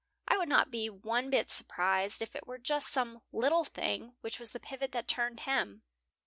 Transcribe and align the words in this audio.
I 0.27 0.35
would 0.39 0.49
not 0.49 0.71
be 0.71 0.89
one 0.89 1.29
bit 1.29 1.51
surprised 1.51 2.23
if 2.23 2.35
it 2.35 2.47
were 2.47 2.57
just 2.57 2.89
some 2.89 3.21
little 3.31 3.63
thing 3.65 4.15
which 4.21 4.39
was 4.39 4.49
the 4.49 4.59
pivot 4.59 4.93
that 4.93 5.07
turned 5.07 5.41
him." 5.41 5.83